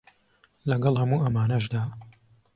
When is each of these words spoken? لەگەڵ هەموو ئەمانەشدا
لەگەڵ 0.69 0.95
هەموو 1.01 1.23
ئەمانەشدا 1.25 1.81